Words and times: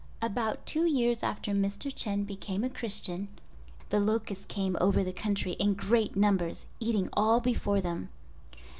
About 0.19 0.65
two 0.65 0.87
years 0.87 1.21
after 1.21 1.51
Mr. 1.51 1.93
Chen 1.95 2.23
became 2.23 2.63
a 2.63 2.71
Christian 2.71 3.27
the 3.91 3.99
locusts 3.99 4.45
came 4.45 4.75
over 4.81 5.03
the 5.03 5.13
country 5.13 5.51
in 5.59 5.75
great 5.75 6.15
numbers, 6.15 6.65
eating 6.79 7.07
all 7.13 7.39
before 7.39 7.81
them. 7.81 8.09